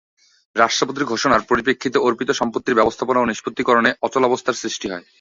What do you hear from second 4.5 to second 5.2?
সৃষ্টি হয়।